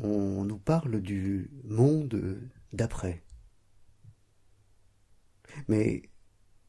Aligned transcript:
on 0.00 0.44
nous 0.44 0.58
parle 0.58 1.00
du 1.00 1.50
monde 1.64 2.40
d'après. 2.72 3.22
Mais 5.68 6.02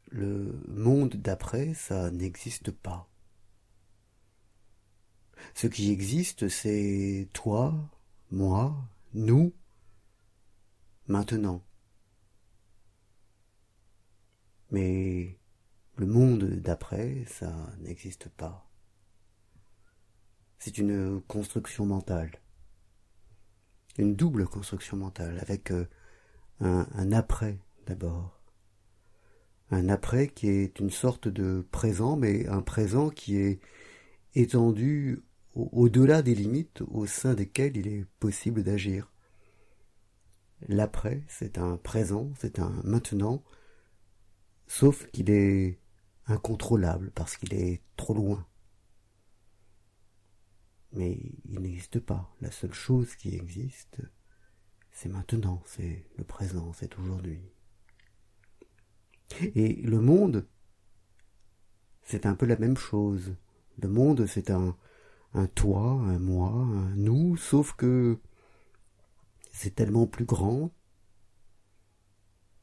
le 0.09 0.59
monde 0.67 1.15
d'après, 1.15 1.73
ça 1.73 2.11
n'existe 2.11 2.71
pas. 2.71 3.09
Ce 5.53 5.67
qui 5.67 5.91
existe, 5.91 6.49
c'est 6.49 7.29
toi, 7.33 7.89
moi, 8.31 8.75
nous, 9.13 9.53
maintenant. 11.07 11.63
Mais 14.71 15.39
le 15.95 16.05
monde 16.05 16.43
d'après, 16.43 17.25
ça 17.25 17.73
n'existe 17.79 18.29
pas. 18.29 18.69
C'est 20.59 20.77
une 20.77 21.21
construction 21.21 21.85
mentale. 21.85 22.31
Une 23.99 24.15
double 24.15 24.45
construction 24.45 24.95
mentale, 24.95 25.37
avec 25.41 25.71
euh, 25.71 25.85
un, 26.61 26.87
un 26.93 27.11
après 27.11 27.59
d'abord. 27.85 28.41
Un 29.71 29.89
après 29.89 30.29
qui 30.29 30.47
est 30.47 30.79
une 30.79 30.89
sorte 30.89 31.27
de 31.27 31.67
présent, 31.69 32.15
mais 32.15 32.47
un 32.47 32.61
présent 32.61 33.09
qui 33.09 33.35
est 33.35 33.59
étendu 34.35 35.21
au-delà 35.53 36.21
des 36.21 36.33
limites 36.33 36.81
au 36.87 37.05
sein 37.07 37.33
desquelles 37.33 37.75
il 37.75 37.87
est 37.87 38.05
possible 38.19 38.63
d'agir. 38.63 39.11
L'après, 40.69 41.23
c'est 41.27 41.57
un 41.57 41.75
présent, 41.75 42.31
c'est 42.39 42.59
un 42.59 42.81
maintenant, 42.85 43.43
sauf 44.65 45.07
qu'il 45.11 45.29
est 45.29 45.77
incontrôlable 46.25 47.11
parce 47.15 47.35
qu'il 47.35 47.53
est 47.53 47.81
trop 47.97 48.13
loin. 48.13 48.45
Mais 50.99 51.17
il 51.45 51.61
n'existe 51.61 52.01
pas. 52.01 52.29
La 52.41 52.51
seule 52.51 52.73
chose 52.73 53.15
qui 53.15 53.33
existe, 53.33 54.01
c'est 54.91 55.07
maintenant, 55.07 55.63
c'est 55.65 56.05
le 56.17 56.25
présent, 56.25 56.73
c'est 56.73 56.99
aujourd'hui. 56.99 57.39
Et 59.55 59.75
le 59.75 60.01
monde, 60.01 60.45
c'est 62.03 62.25
un 62.25 62.35
peu 62.35 62.45
la 62.45 62.57
même 62.57 62.75
chose. 62.75 63.33
Le 63.77 63.87
monde, 63.87 64.25
c'est 64.25 64.49
un, 64.49 64.75
un 65.33 65.47
toi, 65.47 65.91
un 65.91 66.19
moi, 66.19 66.49
un 66.51 66.93
nous, 66.97 67.37
sauf 67.37 67.71
que 67.77 68.19
c'est 69.53 69.75
tellement 69.75 70.05
plus 70.05 70.25
grand 70.25 70.69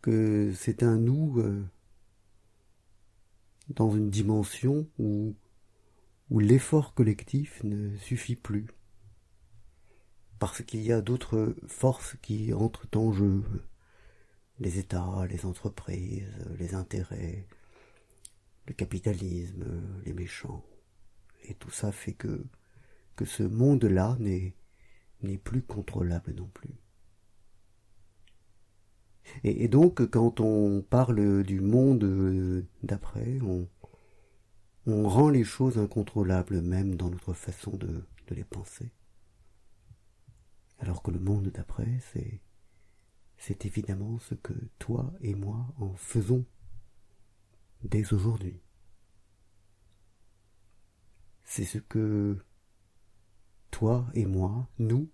que 0.03 0.53
c'est 0.55 0.83
un 0.83 0.99
nous 0.99 1.41
euh, 1.41 1.65
dans 3.71 3.97
une 3.97 4.11
dimension 4.11 4.87
où, 4.99 5.35
où 6.31 6.41
l'effort 6.41 6.95
collectif 6.95 7.63
ne 7.65 7.97
suffit 7.97 8.37
plus. 8.37 8.67
Parce 10.39 10.63
qu'il 10.63 10.83
y 10.83 10.93
a 10.93 11.01
d'autres 11.01 11.57
forces 11.67 12.17
qui 12.21 12.53
entrent 12.53 12.89
en 12.97 13.13
jeu. 13.13 13.43
Les 14.59 14.79
États, 14.79 15.27
les 15.29 15.45
entreprises, 15.45 16.29
les 16.59 16.75
intérêts, 16.75 17.47
le 18.67 18.75
capitalisme, 18.75 19.65
les 20.05 20.13
méchants. 20.13 20.65
Et 21.45 21.55
tout 21.55 21.71
ça 21.71 21.93
fait 21.93 22.15
que, 22.15 22.45
que 23.15 23.25
ce 23.25 23.43
monde-là 23.43 24.17
n'est, 24.19 24.55
n'est 25.23 25.39
plus 25.39 25.63
contrôlable 25.63 26.35
non 26.35 26.49
plus. 26.49 26.75
Et, 29.45 29.69
donc, 29.69 30.07
quand 30.11 30.41
on 30.41 30.83
parle 30.83 31.43
du 31.43 31.61
monde 31.61 32.65
d'après, 32.83 33.41
on, 33.43 33.69
on 34.87 35.09
rend 35.09 35.31
les 35.31 35.45
choses 35.45 35.79
incontrôlables 35.79 36.61
même 36.63 36.95
dans 36.95 37.11
notre 37.11 37.33
façon 37.33 37.77
de, 37.77 38.05
les 38.31 38.45
penser. 38.45 38.91
Alors 40.79 41.03
que 41.03 41.11
le 41.11 41.19
monde 41.19 41.49
d'après, 41.49 42.01
c'est, 42.13 42.41
c'est 43.37 43.67
évidemment 43.67 44.19
ce 44.19 44.35
que 44.35 44.53
toi 44.79 45.13
et 45.21 45.35
moi 45.35 45.67
en 45.79 45.95
faisons 45.95 46.45
dès 47.83 48.13
aujourd'hui. 48.13 48.61
C'est 51.45 51.65
ce 51.65 51.79
que 51.79 52.39
toi 53.71 54.07
et 54.15 54.27
moi, 54.27 54.69
nous, 54.79 55.09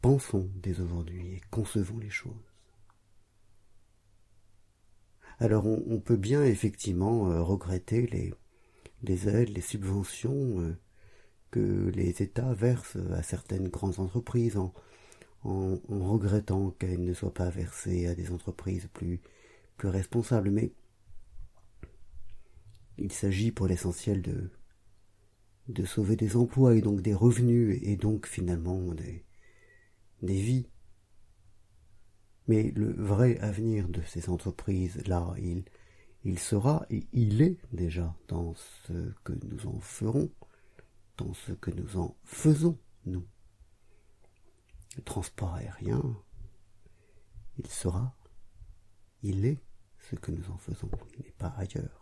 pensons 0.00 0.50
dès 0.54 0.80
aujourd'hui 0.80 1.34
et 1.34 1.40
concevons 1.50 1.98
les 1.98 2.10
choses. 2.10 2.52
Alors 5.40 5.66
on, 5.66 6.00
peut 6.00 6.16
bien 6.16 6.44
effectivement 6.44 7.30
euh, 7.30 7.42
regretter 7.42 8.06
les, 8.08 8.32
les 9.02 9.28
aides, 9.28 9.50
les 9.50 9.60
subventions 9.60 10.60
euh, 10.60 10.76
que 11.50 11.90
les 11.94 12.22
États 12.22 12.52
versent 12.54 12.98
à 13.12 13.22
certaines 13.22 13.68
grandes 13.68 14.00
entreprises 14.00 14.56
en, 14.56 14.72
regrettant 15.44 16.72
qu'elles 16.72 17.04
ne 17.04 17.14
soient 17.14 17.32
pas 17.32 17.48
versées 17.48 18.06
à 18.06 18.14
des 18.14 18.32
entreprises 18.32 18.88
plus, 18.92 19.20
plus 19.76 19.88
responsables. 19.88 20.50
Mais 20.50 20.72
il 22.98 23.12
s'agit 23.12 23.52
pour 23.52 23.66
l'essentiel 23.66 24.20
de, 24.20 24.50
de 25.68 25.84
sauver 25.84 26.16
des 26.16 26.36
emplois 26.36 26.74
et 26.74 26.80
donc 26.80 27.00
des 27.00 27.14
revenus 27.14 27.78
et 27.82 27.96
donc 27.96 28.26
finalement 28.26 28.92
des, 28.94 29.24
des 30.22 30.40
vies. 30.40 30.66
Mais 32.48 32.72
le 32.74 32.92
vrai 32.92 33.38
avenir 33.38 33.88
de 33.88 34.00
ces 34.02 34.28
entreprises-là, 34.30 35.34
il, 35.38 35.64
il 36.24 36.38
sera 36.38 36.86
et 36.90 37.06
il 37.12 37.42
est 37.42 37.58
déjà 37.72 38.14
dans 38.28 38.54
ce 38.54 39.12
que 39.24 39.32
nous 39.44 39.66
en 39.66 39.78
ferons, 39.80 40.30
dans 41.16 41.32
ce 41.34 41.52
que 41.52 41.70
nous 41.70 41.96
en 41.96 42.16
faisons, 42.24 42.78
nous. 43.06 43.26
Le 44.96 45.02
transport 45.02 45.54
aérien, 45.54 46.02
il 47.58 47.66
sera, 47.66 48.16
il 49.22 49.44
est 49.44 49.62
ce 49.98 50.16
que 50.16 50.32
nous 50.32 50.50
en 50.50 50.58
faisons, 50.58 50.90
il 51.16 51.24
n'est 51.24 51.32
pas 51.32 51.54
ailleurs 51.56 51.98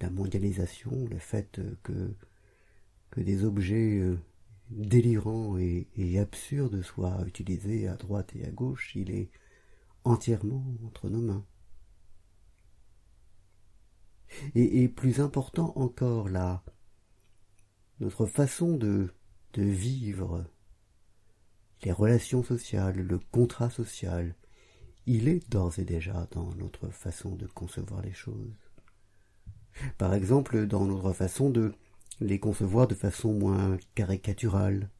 la 0.00 0.10
mondialisation, 0.10 1.06
le 1.08 1.18
fait 1.18 1.60
que, 1.82 2.14
des 3.16 3.44
objets 3.44 3.98
euh, 3.98 4.18
délirants 4.70 5.58
et, 5.58 6.18
absurdes 6.18 6.80
soient 6.82 7.22
utilisés 7.26 7.88
à 7.88 7.96
droite 7.96 8.34
et 8.36 8.44
à 8.46 8.50
gauche, 8.50 8.92
il 8.94 9.10
est 9.10 9.30
entièrement 10.04 10.64
entre 10.86 11.08
nos 11.08 11.20
mains. 11.20 11.44
Et, 14.54 14.88
plus 14.88 15.20
important 15.20 15.72
encore, 15.76 16.28
là, 16.28 16.62
notre 17.98 18.26
façon 18.26 18.76
de, 18.76 19.12
de 19.54 19.62
vivre, 19.62 20.44
les 21.82 21.92
relations 21.92 22.42
sociales, 22.42 22.96
le 22.96 23.18
contrat 23.18 23.70
social, 23.70 24.34
il 25.06 25.28
est 25.28 25.50
d'ores 25.50 25.78
et 25.78 25.84
déjà 25.84 26.28
dans 26.30 26.54
notre 26.54 26.88
façon 26.88 27.34
de 27.34 27.46
concevoir 27.46 28.02
les 28.02 28.12
choses. 28.12 28.70
Par 29.98 30.14
exemple, 30.14 30.66
dans 30.66 30.84
notre 30.84 31.12
façon 31.12 31.50
de 31.50 31.74
les 32.20 32.38
concevoir 32.38 32.86
de 32.86 32.94
façon 32.94 33.32
moins 33.32 33.78
caricaturale, 33.94 34.90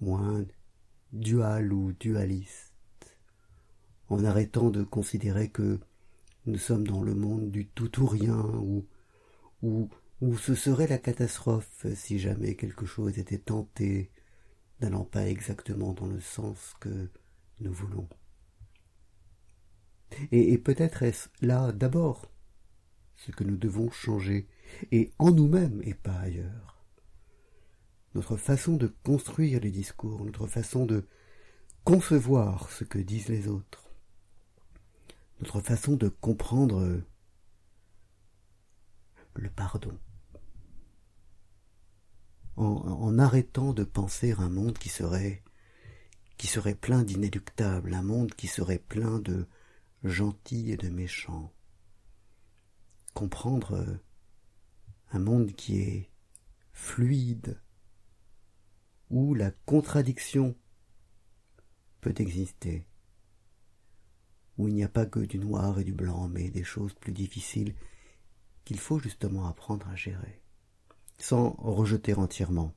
moins 0.00 0.44
duale 1.12 1.72
ou 1.72 1.92
dualiste, 1.92 2.72
en 4.08 4.24
arrêtant 4.24 4.70
de 4.70 4.82
considérer 4.82 5.50
que 5.50 5.78
nous 6.46 6.58
sommes 6.58 6.86
dans 6.86 7.02
le 7.02 7.14
monde 7.14 7.50
du 7.50 7.66
tout 7.68 8.00
ou 8.00 8.06
rien, 8.06 8.42
où 9.62 9.88
ce 10.38 10.54
serait 10.54 10.86
la 10.86 10.98
catastrophe 10.98 11.86
si 11.94 12.18
jamais 12.18 12.56
quelque 12.56 12.86
chose 12.86 13.18
était 13.18 13.38
tenté, 13.38 14.10
n'allant 14.80 15.04
pas 15.04 15.28
exactement 15.28 15.92
dans 15.92 16.06
le 16.06 16.20
sens 16.20 16.74
que 16.80 17.10
nous 17.60 17.72
voulons. 17.72 18.08
Et 20.30 20.58
peut-être 20.58 21.02
est-ce 21.04 21.28
là 21.40 21.72
d'abord 21.72 22.30
ce 23.16 23.30
que 23.30 23.44
nous 23.44 23.56
devons 23.56 23.90
changer, 23.90 24.48
et 24.90 25.12
en 25.18 25.30
nous-mêmes 25.30 25.80
et 25.84 25.94
pas 25.94 26.18
ailleurs. 26.18 26.84
Notre 28.14 28.36
façon 28.36 28.76
de 28.76 28.92
construire 29.04 29.60
les 29.60 29.70
discours, 29.70 30.24
notre 30.24 30.46
façon 30.46 30.86
de 30.86 31.06
concevoir 31.84 32.70
ce 32.70 32.84
que 32.84 32.98
disent 32.98 33.28
les 33.28 33.48
autres, 33.48 33.81
notre 35.42 35.60
façon 35.60 35.96
de 35.96 36.08
comprendre 36.08 37.02
le 39.34 39.50
pardon, 39.50 39.98
en, 42.54 42.64
en, 42.64 43.18
arrêtant 43.18 43.72
de 43.72 43.82
penser 43.82 44.30
un 44.38 44.48
monde 44.48 44.78
qui 44.78 44.88
serait 44.88 45.42
qui 46.36 46.46
serait 46.46 46.76
plein 46.76 47.02
d'inéluctables, 47.02 47.92
un 47.92 48.02
monde 48.02 48.32
qui 48.34 48.46
serait 48.46 48.78
plein 48.78 49.18
de 49.18 49.48
gentils 50.04 50.70
et 50.70 50.76
de 50.76 50.88
méchants, 50.88 51.52
comprendre 53.12 53.72
euh, 53.72 53.96
un 55.10 55.18
monde 55.18 55.52
qui 55.54 55.80
est 55.80 56.10
fluide, 56.72 57.60
où 59.10 59.34
la 59.34 59.50
contradiction 59.50 60.56
peut 62.00 62.14
exister, 62.18 62.86
où 64.62 64.68
il 64.68 64.74
n'y 64.74 64.84
a 64.84 64.88
pas 64.88 65.06
que 65.06 65.18
du 65.18 65.38
noir 65.38 65.80
et 65.80 65.84
du 65.84 65.92
blanc, 65.92 66.28
mais 66.28 66.50
des 66.50 66.62
choses 66.62 66.94
plus 66.94 67.12
difficiles 67.12 67.74
qu'il 68.64 68.78
faut 68.78 69.00
justement 69.00 69.46
apprendre 69.46 69.88
à 69.88 69.96
gérer, 69.96 70.40
sans 71.18 71.50
rejeter 71.58 72.14
entièrement, 72.14 72.72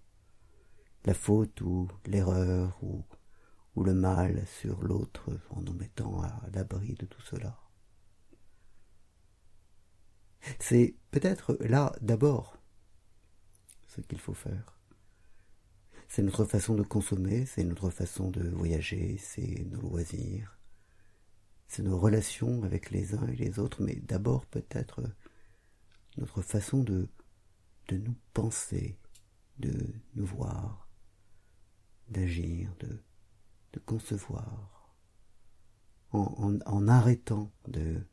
la 1.05 1.13
faute 1.13 1.61
ou 1.61 1.87
l'erreur 2.07 2.75
ou, 2.81 3.03
ou 3.75 3.83
le 3.83 3.93
mal 3.93 4.45
sur 4.47 4.81
l'autre 4.81 5.29
en 5.51 5.61
nous 5.61 5.73
mettant 5.73 6.23
à 6.23 6.41
l'abri 6.53 6.95
de 6.95 7.05
tout 7.05 7.21
cela. 7.21 7.59
C'est 10.59 10.95
peut-être 11.11 11.55
là 11.59 11.95
d'abord 12.01 12.57
ce 13.87 14.01
qu'il 14.01 14.19
faut 14.19 14.33
faire. 14.33 14.79
C'est 16.07 16.23
notre 16.23 16.45
façon 16.45 16.75
de 16.75 16.83
consommer, 16.83 17.45
c'est 17.45 17.63
notre 17.63 17.89
façon 17.91 18.29
de 18.29 18.47
voyager, 18.49 19.17
c'est 19.17 19.65
nos 19.65 19.81
loisirs, 19.81 20.54
c'est 21.67 21.83
nos 21.83 21.97
relations 21.97 22.63
avec 22.63 22.91
les 22.91 23.15
uns 23.15 23.27
et 23.27 23.35
les 23.35 23.59
autres, 23.59 23.81
mais 23.83 23.95
d'abord 23.95 24.45
peut-être 24.45 25.01
notre 26.17 26.41
façon 26.41 26.83
de, 26.83 27.09
de 27.87 27.97
nous 27.97 28.15
penser, 28.33 28.97
de 29.59 29.73
nous 30.15 30.25
voir, 30.25 30.89
d'agir, 32.09 32.73
de, 32.79 33.01
de 33.73 33.79
concevoir, 33.79 34.95
en, 36.11 36.59
en 36.65 36.87
arrêtant 36.87 37.51
de 37.67 38.05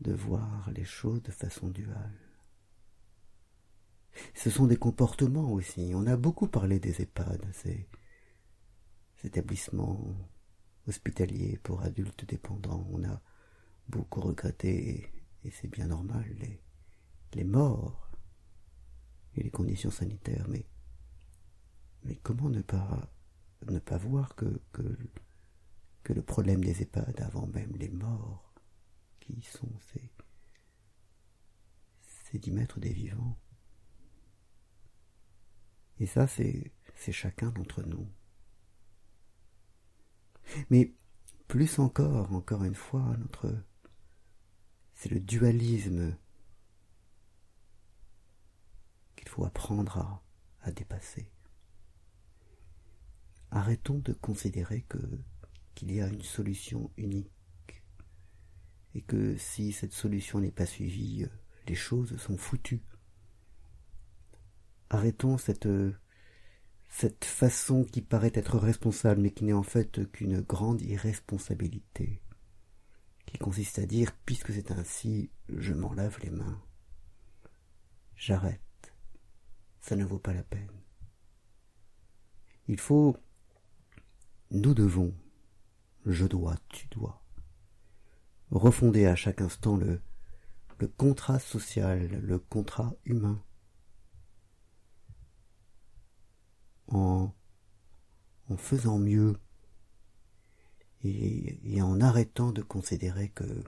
de 0.00 0.12
voir 0.12 0.70
les 0.70 0.84
choses 0.84 1.22
de 1.22 1.32
façon 1.32 1.68
duale. 1.68 2.18
Ce 4.34 4.50
sont 4.50 4.66
des 4.66 4.76
comportements 4.76 5.52
aussi. 5.52 5.92
On 5.94 6.06
a 6.06 6.16
beaucoup 6.16 6.48
parlé 6.48 6.78
des 6.80 7.02
EHPAD, 7.02 7.44
ces 7.52 7.88
établissements 9.24 10.14
hospitaliers 10.88 11.58
pour 11.62 11.82
adultes 11.82 12.24
dépendants. 12.24 12.86
On 12.90 13.04
a 13.04 13.20
beaucoup 13.88 14.20
regretté, 14.20 15.12
et 15.44 15.50
c'est 15.50 15.68
bien 15.68 15.86
normal, 15.86 16.24
les, 17.34 17.44
morts 17.44 18.10
et 19.34 19.42
les 19.42 19.50
conditions 19.50 19.90
sanitaires. 19.90 20.48
Mais, 20.48 20.66
comment 22.22 22.48
ne 22.48 22.62
pas, 22.62 23.12
ne 23.68 23.78
pas 23.78 23.98
voir 23.98 24.34
que, 24.34 24.60
que, 24.72 24.82
le 26.12 26.22
problème 26.22 26.64
des 26.64 26.80
EHPAD, 26.80 27.20
avant 27.20 27.46
même 27.48 27.76
les 27.76 27.90
morts, 27.90 28.54
qui 29.20 29.42
sont 29.42 29.70
ces, 29.92 30.10
ces 32.00 32.38
dix 32.38 32.50
mètres 32.50 32.80
des 32.80 32.94
vivants? 32.94 33.38
Et 36.00 36.06
ça, 36.06 36.26
c'est 36.26 36.72
chacun 37.12 37.50
d'entre 37.50 37.82
nous. 37.82 38.08
Mais 40.70 40.92
plus 41.46 41.78
encore, 41.78 42.32
encore 42.32 42.64
une 42.64 42.74
fois, 42.74 43.16
notre, 43.18 43.54
c'est 44.94 45.10
le 45.10 45.20
dualisme 45.20 46.16
qu'il 49.16 49.28
faut 49.28 49.44
apprendre 49.44 50.22
à, 50.60 50.72
dépasser. 50.72 51.30
Arrêtons 53.50 54.00
de 54.00 54.12
considérer 54.12 54.82
que 54.82 54.98
qu'il 55.74 55.94
y 55.94 56.02
a 56.02 56.08
une 56.08 56.22
solution 56.22 56.90
unique 56.98 57.30
et 58.94 59.00
que 59.00 59.34
si 59.38 59.72
cette 59.72 59.94
solution 59.94 60.40
n'est 60.40 60.50
pas 60.50 60.66
suivie, 60.66 61.24
les 61.66 61.74
choses 61.74 62.18
sont 62.18 62.36
foutues. 62.36 62.82
Arrêtons 64.90 65.38
cette, 65.38 65.68
cette 66.88 67.24
façon 67.24 67.84
qui 67.84 68.02
paraît 68.02 68.32
être 68.34 68.58
responsable, 68.58 69.20
mais 69.20 69.30
qui 69.30 69.44
n'est 69.44 69.52
en 69.52 69.62
fait 69.62 70.10
qu'une 70.10 70.40
grande 70.40 70.82
irresponsabilité, 70.82 72.22
qui 73.26 73.38
consiste 73.38 73.78
à 73.78 73.86
dire, 73.86 74.12
puisque 74.24 74.52
c'est 74.52 74.72
ainsi, 74.72 75.30
je 75.48 75.74
m'en 75.74 75.92
lave 75.92 76.18
les 76.22 76.30
mains. 76.30 76.60
J'arrête. 78.16 78.60
Ça 79.80 79.96
ne 79.96 80.04
vaut 80.04 80.18
pas 80.18 80.32
la 80.32 80.42
peine. 80.42 80.72
Il 82.66 82.80
faut, 82.80 83.16
nous 84.50 84.74
devons, 84.74 85.14
je 86.04 86.26
dois, 86.26 86.56
tu 86.68 86.88
dois, 86.88 87.22
refonder 88.50 89.06
à 89.06 89.14
chaque 89.14 89.40
instant 89.40 89.76
le, 89.76 90.00
le 90.78 90.88
contrat 90.88 91.38
social, 91.38 92.08
le 92.08 92.38
contrat 92.38 92.94
humain, 93.04 93.42
en, 96.88 97.34
faisant 98.56 98.98
mieux 98.98 99.36
et, 101.02 101.74
et, 101.74 101.82
en 101.82 102.00
arrêtant 102.00 102.50
de 102.50 102.62
considérer 102.62 103.28
que, 103.28 103.62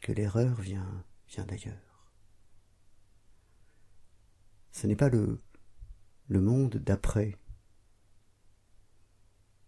que 0.00 0.12
l'erreur 0.12 0.60
vient, 0.60 1.04
vient 1.28 1.44
d'ailleurs. 1.44 2.12
Ce 4.72 4.86
n'est 4.86 4.96
pas 4.96 5.08
le, 5.08 5.42
le 6.28 6.40
monde 6.40 6.76
d'après 6.76 7.38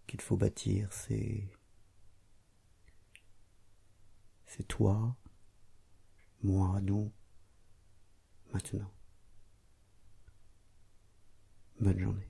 qu'il 0.06 0.20
faut 0.20 0.36
bâtir, 0.36 0.92
c'est 0.92 1.50
c'est 4.48 4.66
toi, 4.66 5.14
moi, 6.42 6.80
nous, 6.80 7.12
maintenant. 8.52 8.90
Bonne 11.80 11.98
journée. 11.98 12.28